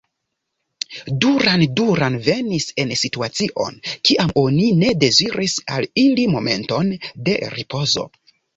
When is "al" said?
5.77-5.89